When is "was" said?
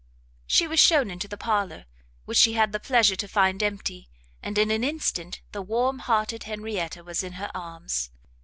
0.67-0.79, 7.03-7.21